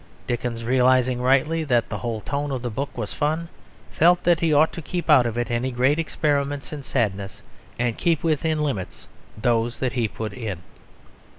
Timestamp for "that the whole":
1.63-2.21